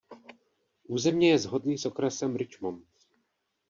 [0.87, 2.85] Územně je shodný s okresem Richmond.